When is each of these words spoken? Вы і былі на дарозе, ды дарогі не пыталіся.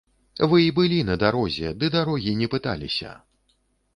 Вы 0.51 0.61
і 0.67 0.71
былі 0.77 0.97
на 1.09 1.17
дарозе, 1.23 1.73
ды 1.83 1.91
дарогі 1.97 2.33
не 2.41 2.47
пыталіся. 2.53 3.11